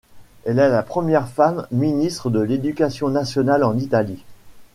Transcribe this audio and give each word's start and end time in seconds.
Elle 0.45 0.57
est 0.57 0.67
la 0.67 0.81
première 0.81 1.27
femme 1.29 1.67
ministre 1.69 2.31
de 2.31 2.39
l'Éducation 2.39 3.09
nationale 3.09 3.63
en 3.63 3.77
Italie. 3.77 4.23